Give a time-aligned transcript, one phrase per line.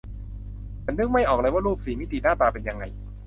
[0.83, 2.83] ฉันนึกไม่ออกเลยว่ารูปสี่มิติหน้าตาเป็นยังไง